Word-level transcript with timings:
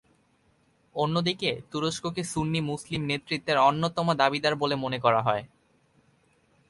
অন্যদিকে, 0.95 1.51
তুরস্ককে 1.71 2.23
সুন্নি 2.23 2.59
মুসলিম 2.61 3.01
নেতৃত্বের 3.01 3.57
অন্যতম 3.57 4.07
দাবিদার 4.13 4.55
বলে 4.55 4.75
মনে 4.75 4.99
করা 4.99 5.21
হয়। 5.21 5.43